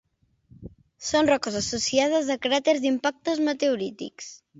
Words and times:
Són 1.09 1.27
roques 1.31 1.57
associades 1.59 2.31
a 2.37 2.37
cràters 2.47 2.81
d'impactes 2.87 3.43
meteorítics. 3.51 4.33